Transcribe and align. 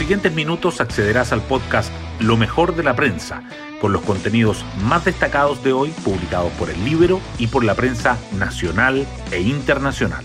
siguientes 0.00 0.32
minutos 0.32 0.80
accederás 0.80 1.30
al 1.30 1.42
podcast 1.42 1.92
Lo 2.20 2.38
mejor 2.38 2.74
de 2.74 2.82
la 2.82 2.96
prensa, 2.96 3.42
con 3.82 3.92
los 3.92 4.00
contenidos 4.00 4.64
más 4.82 5.04
destacados 5.04 5.62
de 5.62 5.74
hoy 5.74 5.90
publicados 6.02 6.50
por 6.52 6.70
el 6.70 6.82
Libro 6.86 7.20
y 7.38 7.48
por 7.48 7.64
la 7.64 7.74
prensa 7.74 8.16
nacional 8.38 9.06
e 9.30 9.42
internacional. 9.42 10.24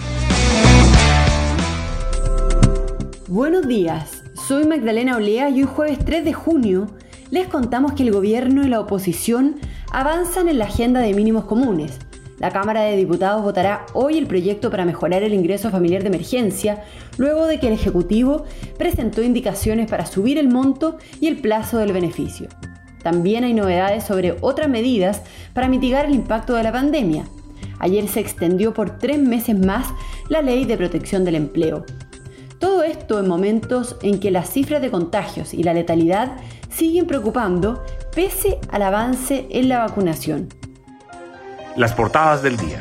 Buenos 3.28 3.68
días, 3.68 4.24
soy 4.48 4.66
Magdalena 4.66 5.18
Olea 5.18 5.50
y 5.50 5.64
hoy 5.64 5.68
jueves 5.70 6.00
3 6.06 6.24
de 6.24 6.32
junio 6.32 6.88
les 7.30 7.50
contamos 7.50 7.92
que 7.92 8.04
el 8.04 8.14
gobierno 8.14 8.64
y 8.64 8.70
la 8.70 8.80
oposición 8.80 9.58
avanzan 9.92 10.48
en 10.48 10.58
la 10.58 10.66
agenda 10.66 11.02
de 11.02 11.14
mínimos 11.14 11.44
comunes. 11.44 12.00
La 12.38 12.52
Cámara 12.52 12.82
de 12.82 12.98
Diputados 12.98 13.44
votará 13.44 13.86
hoy 13.94 14.18
el 14.18 14.28
proyecto 14.28 14.70
para 14.70 14.84
mejorar 14.84 15.24
el 15.24 15.34
ingreso 15.34 15.70
familiar 15.70 16.02
de 16.02 16.10
emergencia, 16.10 16.84
luego 17.18 17.48
de 17.48 17.60
que 17.60 17.68
el 17.68 17.74
Ejecutivo 17.74 18.44
presentó 18.78 19.24
indicaciones 19.24 19.90
para 19.90 20.06
subir 20.06 20.38
el 20.38 20.50
monto 20.50 20.98
y 21.22 21.28
el 21.28 21.38
plazo 21.38 21.78
del 21.78 21.94
beneficio. 21.94 22.50
También 23.02 23.46
hay 23.46 23.54
novedades 23.54 24.04
sobre 24.04 24.36
otras 24.42 24.68
medidas 24.68 25.22
para 25.54 25.70
mitigar 25.70 26.06
el 26.06 26.16
impacto 26.16 26.56
de 26.56 26.64
la 26.64 26.74
pandemia. 26.74 27.24
Ayer 27.80 28.08
se 28.08 28.20
extendió 28.20 28.74
por 28.74 28.98
tres 28.98 29.20
meses 29.20 29.58
más 29.58 29.88
la 30.28 30.42
ley 30.42 30.66
de 30.66 30.76
protección 30.76 31.24
del 31.24 31.36
empleo. 31.36 31.86
Todo 32.60 32.84
esto 32.84 33.20
en 33.20 33.28
momentos 33.28 33.96
en 34.02 34.20
que 34.20 34.32
las 34.32 34.50
cifras 34.50 34.82
de 34.82 34.92
contagios 34.92 35.54
y 35.54 35.64
la 35.64 35.74
letalidad 35.74 36.38
siguen 36.70 37.06
preocupando 37.06 37.84
pese 38.14 38.60
al 38.72 38.82
avance 38.82 39.48
en 39.52 39.70
la 39.70 39.80
vacunación. 39.80 40.50
Las 41.76 41.92
portadas 41.94 42.42
del 42.42 42.56
día. 42.56 42.80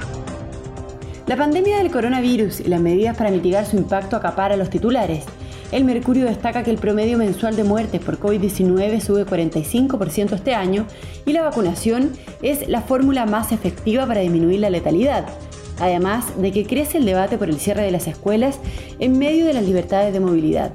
La 1.27 1.37
pandemia 1.37 1.79
del 1.79 1.91
coronavirus 1.91 2.61
y 2.61 2.69
las 2.69 2.80
medidas 2.80 3.16
para 3.16 3.33
mitigar 3.33 3.66
su 3.66 3.77
impacto 3.77 4.15
acapara 4.15 4.57
los 4.57 4.71
titulares. 4.71 5.25
El 5.73 5.83
Mercurio 5.83 6.27
destaca 6.27 6.62
que 6.62 6.71
el 6.71 6.79
promedio 6.79 7.19
mensual 7.19 7.57
de 7.57 7.65
muertes 7.65 8.01
por 8.01 8.21
COVID-19 8.21 9.01
sube 9.01 9.27
45% 9.27 10.35
este 10.35 10.55
año 10.55 10.87
y 11.27 11.33
la 11.33 11.43
vacunación 11.43 12.13
es 12.41 12.68
la 12.68 12.83
fórmula 12.83 13.27
más 13.27 13.51
efectiva 13.51 14.07
para 14.07 14.21
disminuir 14.21 14.60
la 14.60 14.71
letalidad, 14.71 15.27
además 15.80 16.27
de 16.40 16.52
que 16.52 16.65
crece 16.65 16.99
el 16.99 17.05
debate 17.05 17.37
por 17.37 17.49
el 17.49 17.59
cierre 17.59 17.83
de 17.83 17.90
las 17.90 18.07
escuelas 18.07 18.61
en 19.01 19.18
medio 19.18 19.45
de 19.45 19.55
las 19.55 19.65
libertades 19.65 20.13
de 20.13 20.21
movilidad. 20.21 20.71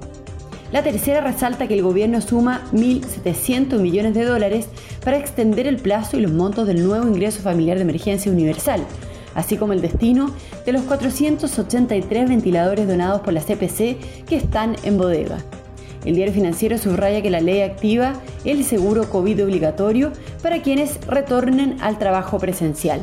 La 0.72 0.84
tercera 0.84 1.22
resalta 1.22 1.68
que 1.68 1.74
el 1.74 1.82
gobierno 1.82 2.22
suma 2.22 2.62
1.700 2.74 3.80
millones 3.80 4.14
de 4.14 4.24
dólares 4.24 4.68
para 5.04 5.18
extender 5.18 5.66
el 5.66 5.78
plazo 5.78 6.18
y 6.18 6.22
los 6.22 6.32
montos 6.32 6.68
del 6.68 6.86
nuevo 6.86 7.08
ingreso 7.08 7.42
familiar 7.42 7.78
de 7.78 7.84
emergencia 7.84 8.32
universal, 8.32 8.82
así 9.34 9.58
como 9.58 9.74
el 9.74 9.82
destino 9.82 10.32
de 10.68 10.74
los 10.74 10.84
483 10.84 12.30
ventiladores 12.30 12.88
donados 12.88 13.22
por 13.22 13.34
la 13.34 13.42
CPC 13.42 14.26
que 14.28 14.36
están 14.36 14.76
en 14.84 15.00
bodega. 15.00 15.40
El 16.06 16.16
diario 16.16 16.34
financiero 16.34 16.78
subraya 16.78 17.24
que 17.24 17.32
la 17.32 17.42
ley 17.42 17.62
activa 17.62 18.14
el 18.46 18.64
seguro 18.64 19.10
COVID 19.10 19.44
obligatorio 19.44 20.12
para 20.44 20.62
quienes 20.62 21.00
retornen 21.08 21.78
al 21.82 21.98
trabajo 21.98 22.38
presencial. 22.38 23.02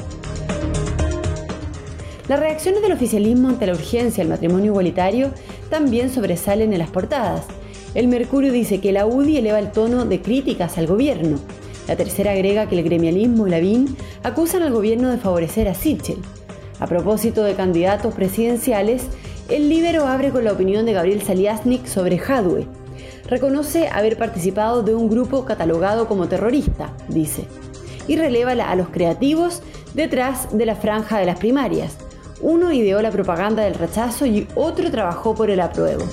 Las 2.29 2.41
reacciones 2.41 2.83
del 2.83 2.93
oficialismo 2.93 3.49
ante 3.49 3.67
la 3.67 3.75
urgencia 3.75 4.23
del 4.23 4.31
matrimonio 4.31 4.73
igualitario 4.73 5.33
también 5.71 6.11
sobresalen 6.11 6.73
en 6.73 6.79
las 6.79 6.91
portadas. 6.91 7.45
El 7.95 8.09
Mercurio 8.09 8.53
dice 8.53 8.81
que 8.81 8.93
la 8.93 9.07
UDI 9.07 9.39
eleva 9.39 9.59
el 9.59 9.73
tono 9.73 10.05
de 10.05 10.21
críticas 10.21 10.77
al 10.79 10.87
gobierno. 10.87 11.39
La 11.89 11.97
tercera 11.97 12.33
agrega 12.33 12.69
que 12.69 12.79
el 12.79 12.85
gremialismo 12.85 13.47
y 13.47 13.51
la 13.51 13.61
BIN 13.61 13.97
acusan 14.23 14.63
al 14.63 14.73
gobierno 14.73 15.11
de 15.11 15.19
favorecer 15.19 15.69
a 15.69 15.75
Sichel. 15.75 16.19
A 16.79 16.87
propósito 16.87 17.43
de 17.43 17.55
candidatos 17.55 18.13
presidenciales, 18.15 19.05
el 19.49 19.69
Libero 19.69 20.07
abre 20.07 20.31
con 20.31 20.45
la 20.45 20.53
opinión 20.53 20.85
de 20.85 20.93
Gabriel 20.93 21.23
Saliasnik 21.23 21.87
sobre 21.87 22.19
Hadwe. 22.19 22.67
Reconoce 23.29 23.89
haber 23.89 24.19
participado 24.19 24.83
de 24.83 24.95
un 24.95 25.09
grupo 25.09 25.45
catalogado 25.45 26.07
como 26.07 26.29
terrorista, 26.29 26.93
dice, 27.09 27.45
y 28.09 28.17
releva 28.17 28.53
a 28.53 28.77
los 28.77 28.89
creativos 28.89 29.63
detrás 29.95 30.57
de 30.57 30.67
la 30.67 30.77
franja 30.77 31.19
de 31.19 31.27
las 31.27 31.39
primarias. 31.39 31.97
Uno 32.41 32.73
ideó 32.73 33.01
la 33.01 33.11
propaganda 33.11 33.63
del 33.63 33.75
rechazo 33.75 34.27
y 34.27 34.47
otro 34.55 34.91
trabajó 34.91 35.35
por 35.35 35.51
el 35.51 35.61
apruebo. 35.61 36.05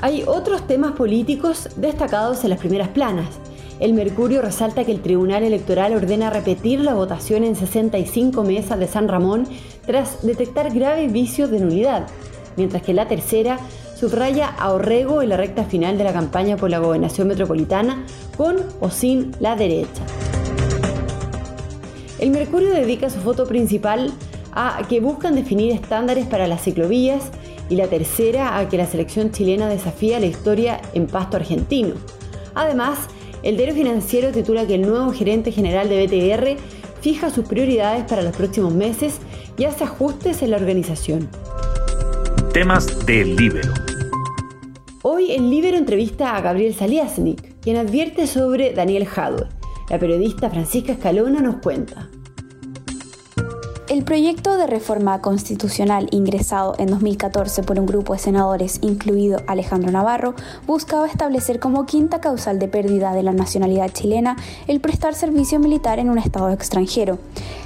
Hay 0.00 0.22
otros 0.26 0.66
temas 0.66 0.92
políticos 0.92 1.68
destacados 1.76 2.44
en 2.44 2.50
las 2.50 2.58
primeras 2.58 2.88
planas. 2.88 3.28
El 3.80 3.94
Mercurio 3.94 4.42
resalta 4.42 4.84
que 4.84 4.92
el 4.92 5.02
Tribunal 5.02 5.42
Electoral 5.42 5.94
ordena 5.94 6.30
repetir 6.30 6.80
la 6.80 6.94
votación 6.94 7.44
en 7.44 7.56
65 7.56 8.44
mesas 8.44 8.78
de 8.78 8.86
San 8.86 9.08
Ramón 9.08 9.46
tras 9.86 10.22
detectar 10.22 10.72
graves 10.72 11.12
vicios 11.12 11.50
de 11.50 11.60
nulidad, 11.60 12.06
mientras 12.56 12.82
que 12.82 12.94
la 12.94 13.08
tercera 13.08 13.58
subraya 13.98 14.48
a 14.48 14.72
Orrego 14.72 15.20
en 15.20 15.30
la 15.30 15.36
recta 15.36 15.64
final 15.64 15.98
de 15.98 16.04
la 16.04 16.12
campaña 16.12 16.56
por 16.56 16.70
la 16.70 16.78
gobernación 16.78 17.28
metropolitana 17.28 18.04
con 18.36 18.56
o 18.80 18.90
sin 18.90 19.32
la 19.40 19.56
derecha. 19.56 20.02
El 22.18 22.30
Mercurio 22.30 22.70
dedica 22.70 23.10
su 23.10 23.18
foto 23.20 23.46
principal 23.46 24.12
a 24.52 24.82
que 24.88 25.00
buscan 25.00 25.34
definir 25.34 25.72
estándares 25.72 26.26
para 26.26 26.46
las 26.46 26.62
ciclovías 26.62 27.30
y 27.68 27.76
la 27.76 27.86
tercera 27.86 28.58
a 28.58 28.68
que 28.68 28.76
la 28.76 28.86
selección 28.86 29.30
chilena 29.30 29.68
desafía 29.68 30.20
la 30.20 30.26
historia 30.26 30.80
en 30.92 31.06
pasto 31.06 31.36
argentino. 31.36 31.94
Además, 32.54 32.98
el 33.42 33.56
diario 33.56 33.74
financiero 33.74 34.32
titula 34.32 34.66
que 34.66 34.74
el 34.74 34.82
nuevo 34.82 35.12
gerente 35.12 35.52
general 35.52 35.88
de 35.88 36.06
BTR 36.06 36.56
fija 37.00 37.30
sus 37.30 37.46
prioridades 37.46 38.04
para 38.04 38.22
los 38.22 38.36
próximos 38.36 38.74
meses 38.74 39.18
y 39.56 39.64
hace 39.64 39.84
ajustes 39.84 40.42
en 40.42 40.50
la 40.50 40.56
organización. 40.56 41.28
Temas 42.52 43.06
del 43.06 43.36
Libero. 43.36 43.72
Hoy 45.02 45.32
el 45.32 45.48
Libero 45.48 45.78
entrevista 45.78 46.36
a 46.36 46.40
Gabriel 46.42 46.74
Saliasnik, 46.74 47.60
quien 47.60 47.76
advierte 47.76 48.26
sobre 48.26 48.74
Daniel 48.74 49.06
Jadwe. 49.06 49.46
La 49.88 49.98
periodista 49.98 50.50
Francisca 50.50 50.92
Escalona 50.92 51.40
nos 51.40 51.56
cuenta. 51.56 52.10
El 53.90 54.04
proyecto 54.04 54.56
de 54.56 54.68
reforma 54.68 55.20
constitucional 55.20 56.06
ingresado 56.12 56.76
en 56.78 56.86
2014 56.86 57.64
por 57.64 57.80
un 57.80 57.86
grupo 57.86 58.12
de 58.12 58.20
senadores, 58.20 58.78
incluido 58.82 59.42
Alejandro 59.48 59.90
Navarro, 59.90 60.36
buscaba 60.64 61.08
establecer 61.08 61.58
como 61.58 61.86
quinta 61.86 62.20
causal 62.20 62.60
de 62.60 62.68
pérdida 62.68 63.12
de 63.14 63.24
la 63.24 63.32
nacionalidad 63.32 63.90
chilena 63.90 64.36
el 64.68 64.80
prestar 64.80 65.16
servicio 65.16 65.58
militar 65.58 65.98
en 65.98 66.08
un 66.08 66.18
Estado 66.18 66.50
extranjero. 66.50 67.18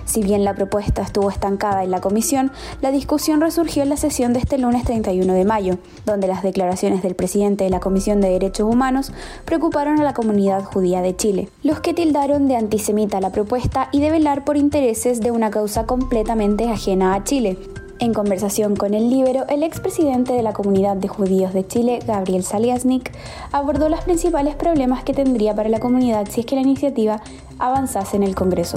Si 0.07 0.23
bien 0.23 0.45
la 0.45 0.55
propuesta 0.55 1.03
estuvo 1.03 1.31
estancada 1.31 1.85
en 1.85 1.91
la 1.91 2.01
comisión, 2.01 2.53
la 2.81 2.91
discusión 2.91 3.43
resurgió 3.43 3.83
en 3.83 3.91
la 3.91 3.97
sesión 3.99 4.33
de 4.33 4.39
este 4.39 4.57
lunes 4.57 4.85
31 4.85 5.33
de 5.33 5.45
mayo, 5.45 5.79
donde 6.07 6.27
las 6.27 6.43
declaraciones 6.43 7.03
del 7.03 7.15
presidente 7.15 7.65
de 7.65 7.71
la 7.71 7.81
Comisión 7.81 8.21
de 8.21 8.31
Derechos 8.31 8.71
Humanos 8.71 9.13
preocuparon 9.45 10.01
a 10.01 10.05
la 10.05 10.15
comunidad 10.15 10.65
judía 10.65 11.03
de 11.03 11.17
Chile, 11.17 11.49
los 11.63 11.81
que 11.81 11.95
tildaron 11.95 12.49
de 12.49 12.57
antisemita 12.57 13.21
la 13.21 13.33
propuesta 13.33 13.89
y 13.93 14.01
de 14.01 14.11
velar 14.11 14.45
por 14.45 14.57
intereses 14.57 15.21
de 15.21 15.31
una 15.31 15.51
causa 15.51 15.85
completamente 16.15 16.71
ajena 16.71 17.15
a 17.17 17.25
Chile. 17.25 17.59
En 17.99 18.15
conversación 18.15 18.77
con 18.77 18.95
el 18.95 19.11
Libero, 19.11 19.49
el 19.49 19.65
expresidente 19.65 20.33
de 20.33 20.45
la 20.45 20.53
comunidad 20.53 20.97
de 20.97 21.09
judíos 21.09 21.53
de 21.53 21.67
Chile, 21.67 21.99
Gabriel 22.07 22.45
Saliasnik, 22.45 23.11
abordó 23.51 23.89
los 23.89 24.01
principales 24.03 24.55
problemas 24.55 25.03
que 25.03 25.13
tendría 25.13 25.57
para 25.57 25.69
la 25.69 25.81
comunidad 25.81 26.29
si 26.31 26.39
es 26.43 26.47
que 26.47 26.55
la 26.55 26.61
iniciativa 26.61 27.21
avanzase 27.59 28.17
en 28.17 28.23
el 28.23 28.37
Congreso. 28.37 28.77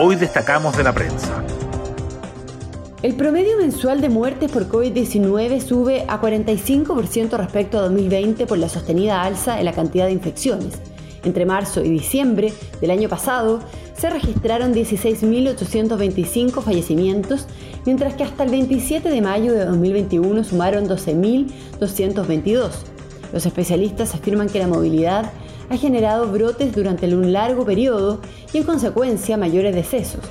Hoy 0.00 0.16
destacamos 0.16 0.76
de 0.76 0.82
la 0.82 0.92
prensa. 0.92 1.42
El 3.00 3.14
promedio 3.14 3.56
mensual 3.56 4.00
de 4.00 4.08
muertes 4.08 4.50
por 4.50 4.68
COVID-19 4.68 5.60
sube 5.60 6.04
a 6.08 6.20
45% 6.20 7.36
respecto 7.36 7.78
a 7.78 7.82
2020 7.82 8.44
por 8.44 8.58
la 8.58 8.68
sostenida 8.68 9.22
alza 9.22 9.60
en 9.60 9.66
la 9.66 9.72
cantidad 9.72 10.06
de 10.06 10.12
infecciones. 10.12 10.74
Entre 11.22 11.46
marzo 11.46 11.84
y 11.84 11.90
diciembre 11.90 12.52
del 12.80 12.90
año 12.90 13.08
pasado 13.08 13.60
se 13.96 14.10
registraron 14.10 14.74
16.825 14.74 16.60
fallecimientos, 16.60 17.46
mientras 17.86 18.14
que 18.14 18.24
hasta 18.24 18.42
el 18.42 18.50
27 18.50 19.08
de 19.08 19.22
mayo 19.22 19.52
de 19.52 19.64
2021 19.64 20.42
sumaron 20.42 20.88
12.222. 20.88 22.70
Los 23.32 23.46
especialistas 23.46 24.16
afirman 24.16 24.48
que 24.48 24.58
la 24.58 24.66
movilidad 24.66 25.30
ha 25.70 25.76
generado 25.76 26.32
brotes 26.32 26.74
durante 26.74 27.06
un 27.14 27.32
largo 27.32 27.64
periodo 27.64 28.20
y 28.52 28.58
en 28.58 28.64
consecuencia 28.64 29.36
mayores 29.36 29.72
decesos. 29.72 30.22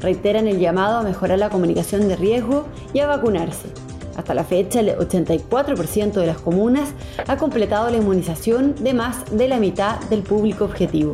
Reiteran 0.00 0.46
el 0.46 0.58
llamado 0.58 0.98
a 0.98 1.02
mejorar 1.02 1.38
la 1.38 1.50
comunicación 1.50 2.08
de 2.08 2.16
riesgo 2.16 2.66
y 2.92 3.00
a 3.00 3.06
vacunarse. 3.06 3.68
Hasta 4.16 4.34
la 4.34 4.44
fecha, 4.44 4.80
el 4.80 4.96
84% 4.96 6.12
de 6.12 6.26
las 6.26 6.38
comunas 6.38 6.90
ha 7.26 7.36
completado 7.36 7.90
la 7.90 7.98
inmunización 7.98 8.74
de 8.76 8.94
más 8.94 9.24
de 9.30 9.48
la 9.48 9.58
mitad 9.58 10.00
del 10.08 10.22
público 10.22 10.64
objetivo. 10.64 11.12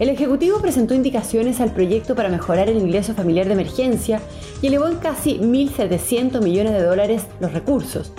El 0.00 0.08
Ejecutivo 0.08 0.58
presentó 0.60 0.94
indicaciones 0.94 1.60
al 1.60 1.70
proyecto 1.72 2.16
para 2.16 2.28
mejorar 2.28 2.68
el 2.68 2.78
ingreso 2.78 3.14
familiar 3.14 3.46
de 3.46 3.52
emergencia 3.52 4.20
y 4.60 4.66
elevó 4.66 4.88
en 4.88 4.96
casi 4.96 5.38
1.700 5.38 6.42
millones 6.42 6.72
de 6.72 6.82
dólares 6.82 7.22
los 7.38 7.52
recursos, 7.52 8.12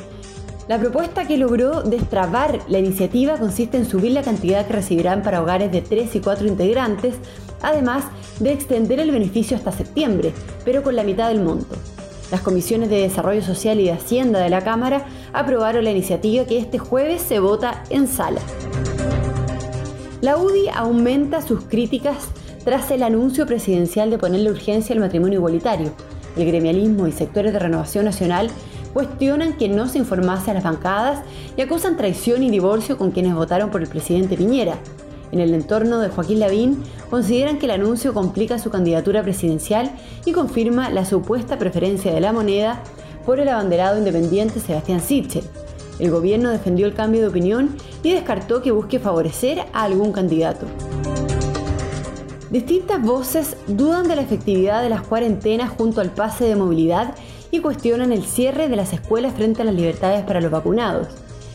La 0.70 0.80
propuesta 0.80 1.28
que 1.28 1.38
logró 1.38 1.84
destrabar 1.84 2.60
la 2.70 2.80
iniciativa 2.80 3.38
consiste 3.38 3.76
en 3.76 3.86
subir 3.86 4.14
la 4.14 4.22
cantidad 4.22 4.66
que 4.66 4.72
recibirán 4.72 5.22
para 5.22 5.42
hogares 5.42 5.74
de 5.74 5.82
3 5.82 6.16
y 6.16 6.20
4 6.22 6.48
integrantes, 6.48 7.16
además 7.64 8.04
de 8.40 8.54
extender 8.54 9.00
el 9.00 9.10
beneficio 9.10 9.58
hasta 9.58 9.72
septiembre, 9.72 10.34
pero 10.64 10.84
con 10.84 10.96
la 10.96 11.04
mitad 11.04 11.30
del 11.30 11.42
monto. 11.42 11.76
Las 12.32 12.42
comisiones 12.42 12.90
de 12.90 13.02
Desarrollo 13.02 13.42
Social 13.42 13.80
y 13.80 13.86
de 13.86 13.94
Hacienda 13.94 14.40
de 14.40 14.50
la 14.50 14.64
Cámara 14.64 15.06
aprobaron 15.34 15.84
la 15.84 15.92
iniciativa 15.92 16.46
que 16.46 16.60
este 16.60 16.78
jueves 16.78 17.22
se 17.22 17.40
vota 17.40 17.84
en 17.90 18.08
sala. 18.08 18.42
La 20.22 20.38
UDI 20.38 20.70
aumenta 20.74 21.42
sus 21.42 21.66
críticas 21.66 22.30
tras 22.64 22.90
el 22.92 23.04
anuncio 23.04 23.46
presidencial 23.46 24.10
de 24.10 24.18
ponerle 24.18 24.52
urgencia 24.52 24.94
al 24.94 25.02
matrimonio 25.02 25.40
igualitario. 25.40 25.92
El 26.38 26.46
gremialismo 26.46 27.08
y 27.08 27.12
sectores 27.12 27.54
de 27.54 27.60
renovación 27.60 28.06
nacional 28.06 28.50
cuestionan 28.94 29.54
que 29.58 29.68
no 29.68 29.88
se 29.88 29.98
informase 29.98 30.52
a 30.52 30.54
las 30.54 30.64
bancadas 30.64 31.20
y 31.58 31.62
acusan 31.62 31.98
traición 31.98 32.42
y 32.44 32.50
divorcio 32.50 32.98
con 32.98 33.12
quienes 33.12 33.36
votaron 33.36 33.70
por 33.70 33.82
el 33.82 33.90
presidente 33.90 34.38
Piñera. 34.38 34.78
En 35.34 35.40
el 35.40 35.56
entorno 35.56 36.00
de 36.00 36.10
Joaquín 36.10 36.40
Lavín 36.40 36.84
consideran 37.10 37.58
que 37.58 37.66
el 37.66 37.72
anuncio 37.72 38.14
complica 38.14 38.60
su 38.60 38.70
candidatura 38.70 39.24
presidencial 39.24 39.90
y 40.26 40.32
confirma 40.32 40.92
la 40.92 41.06
supuesta 41.06 41.58
preferencia 41.58 42.14
de 42.14 42.22
la 42.22 42.32
moneda 42.32 42.84
por 43.26 43.40
el 43.40 43.50
abanderado 43.50 43.98
independiente 43.98 44.60
Sebastián 44.60 45.02
Sichel. 45.02 45.44
El 45.98 46.12
gobierno 46.12 46.52
defendió 46.52 46.86
el 46.86 46.94
cambio 46.94 47.22
de 47.22 47.30
opinión 47.30 47.76
y 48.04 48.12
descartó 48.12 48.62
que 48.62 48.72
busque 48.72 49.00
favorecer 49.00 49.62
a 49.74 49.86
algún 49.86 50.12
candidato. 50.12 50.68
Distintas 52.52 53.02
voces 53.02 53.58
dudan 53.66 54.08
de 54.08 54.16
la 54.16 54.22
efectividad 54.22 54.84
de 54.84 54.90
las 54.90 55.02
cuarentenas 55.02 55.72
junto 55.72 56.00
al 56.00 56.12
pase 56.12 56.46
de 56.46 56.56
movilidad 56.56 57.16
y 57.50 57.60
cuestionan 57.60 58.12
el 58.12 58.24
cierre 58.24 58.70
de 58.70 58.76
las 58.76 58.94
escuelas 58.94 59.34
frente 59.34 59.64
a 59.64 59.66
las 59.66 59.74
libertades 59.74 60.24
para 60.26 60.42
los 60.42 60.52
vacunados. 60.52 61.08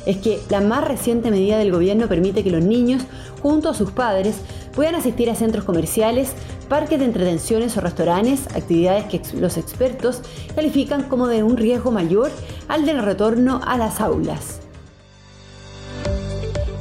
Es 0.07 0.19
que 0.19 0.41
la 0.49 0.61
más 0.61 0.85
reciente 0.85 1.31
medida 1.31 1.59
del 1.59 1.73
gobierno 1.73 2.09
permite 2.09 2.43
que 2.43 2.51
los 2.51 2.63
niños, 2.63 3.03
junto 3.43 3.69
a 3.69 3.75
sus 3.75 3.91
padres, 3.91 4.37
puedan 4.75 4.95
asistir 4.95 5.31
a 5.31 5.35
centros 5.35 5.65
comerciales, 5.65 6.33
parques 6.69 6.99
de 6.99 7.05
entretenciones 7.05 7.77
o 7.77 7.81
restaurantes, 7.81 8.47
actividades 8.55 9.05
que 9.07 9.21
los 9.39 9.57
expertos 9.57 10.23
califican 10.55 11.05
como 11.05 11.29
de 11.29 11.43
un 11.43 11.57
riesgo 11.57 11.91
mayor 11.91 12.31
al 12.69 12.87
del 12.87 13.03
retorno 13.03 13.61
a 13.65 13.77
las 13.77 14.01
aulas. 14.01 14.61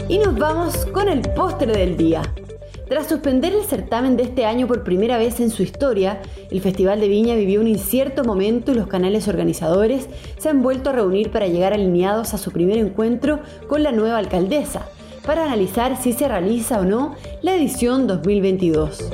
Y 0.09 0.19
nos 0.19 0.37
vamos 0.37 0.85
con 0.87 1.09
el 1.09 1.21
postre 1.21 1.73
del 1.73 1.97
día. 1.97 2.21
Tras 2.87 3.07
suspender 3.07 3.53
el 3.53 3.65
certamen 3.65 4.15
de 4.15 4.23
este 4.23 4.45
año 4.45 4.65
por 4.65 4.85
primera 4.85 5.17
vez 5.17 5.41
en 5.41 5.49
su 5.49 5.61
historia, 5.61 6.21
el 6.49 6.61
Festival 6.61 7.01
de 7.01 7.09
Viña 7.09 7.35
vivió 7.35 7.59
un 7.59 7.67
incierto 7.67 8.23
momento 8.23 8.71
y 8.71 8.75
los 8.75 8.87
canales 8.87 9.27
organizadores 9.27 10.07
se 10.37 10.47
han 10.47 10.63
vuelto 10.63 10.89
a 10.89 10.93
reunir 10.93 11.29
para 11.29 11.47
llegar 11.47 11.73
alineados 11.73 12.33
a 12.33 12.37
su 12.37 12.51
primer 12.51 12.77
encuentro 12.77 13.41
con 13.67 13.83
la 13.83 13.91
nueva 13.91 14.19
alcaldesa, 14.19 14.87
para 15.25 15.43
analizar 15.43 16.01
si 16.01 16.13
se 16.13 16.29
realiza 16.29 16.79
o 16.79 16.85
no 16.85 17.15
la 17.41 17.55
edición 17.55 18.07
2022. 18.07 19.09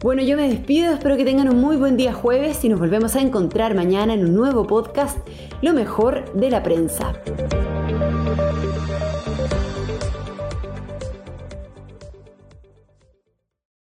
Bueno, 0.00 0.22
yo 0.22 0.36
me 0.36 0.48
despido, 0.48 0.92
espero 0.92 1.16
que 1.16 1.24
tengan 1.24 1.48
un 1.48 1.60
muy 1.60 1.76
buen 1.76 1.96
día 1.96 2.12
jueves 2.12 2.64
y 2.64 2.68
nos 2.68 2.80
volvemos 2.80 3.14
a 3.14 3.20
encontrar 3.20 3.74
mañana 3.74 4.14
en 4.14 4.24
un 4.24 4.34
nuevo 4.34 4.66
podcast, 4.66 5.16
Lo 5.62 5.72
mejor 5.72 6.30
de 6.34 6.50
la 6.50 6.62
prensa. 6.62 7.14